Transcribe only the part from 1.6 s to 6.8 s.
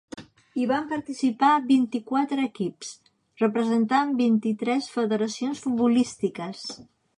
vint-i-quatre equips, representant vint-i-tres federacions futbolístiques.